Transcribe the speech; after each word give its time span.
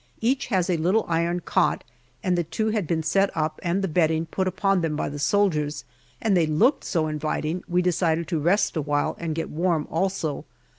Each 0.19 0.47
has 0.47 0.67
a 0.67 0.77
little 0.77 1.05
iron 1.07 1.41
cot, 1.41 1.83
and 2.23 2.35
the 2.35 2.43
two 2.43 2.69
had 2.71 2.87
been 2.87 3.03
set 3.03 3.29
up 3.37 3.59
and 3.61 3.83
the 3.83 3.87
bedding 3.87 4.25
put 4.25 4.47
upon 4.47 4.81
them 4.81 4.95
by 4.95 5.09
the 5.09 5.19
soldiers, 5.19 5.85
and 6.19 6.35
they 6.35 6.47
looked 6.47 6.83
so 6.83 7.05
inviting 7.05 7.63
we 7.67 7.83
decided 7.83 8.27
to 8.29 8.39
rest 8.39 8.75
a 8.75 8.81
while 8.81 9.15
and 9.19 9.35
get 9.35 9.51
warm 9.51 9.87
also. 9.91 10.43